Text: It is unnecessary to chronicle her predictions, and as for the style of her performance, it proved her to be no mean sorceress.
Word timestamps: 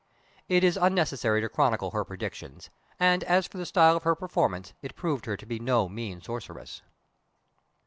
It 0.49 0.63
is 0.63 0.77
unnecessary 0.81 1.41
to 1.41 1.49
chronicle 1.49 1.91
her 1.91 2.03
predictions, 2.03 2.71
and 2.99 3.23
as 3.25 3.45
for 3.47 3.59
the 3.59 3.67
style 3.67 3.95
of 3.95 4.01
her 4.01 4.15
performance, 4.15 4.73
it 4.81 4.95
proved 4.95 5.25
her 5.27 5.37
to 5.37 5.45
be 5.45 5.59
no 5.59 5.87
mean 5.87 6.21
sorceress. 6.21 6.81